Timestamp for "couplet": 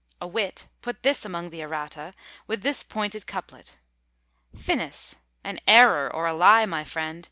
3.27-3.77